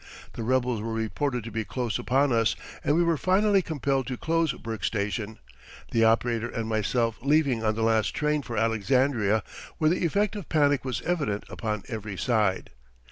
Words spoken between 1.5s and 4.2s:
be close upon us and we were finally compelled to